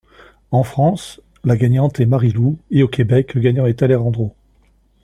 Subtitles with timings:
[0.49, 4.35] En France, la gagnante est Marilou et au Québec, le gagnant est Alejandro.